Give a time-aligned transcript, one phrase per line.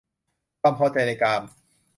[0.61, 1.41] ความพอใจในกาม